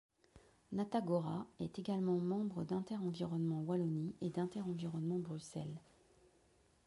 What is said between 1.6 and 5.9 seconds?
également membre d'Inter-Environnement Wallonie et d'Inter-Environnement Bruxelles.